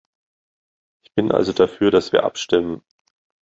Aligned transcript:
Ich 1.03 1.13
bin 1.13 1.31
also 1.31 1.53
dafür, 1.53 1.91
dass 1.91 2.11
wir 2.11 2.23
abstimmen. 2.23 2.81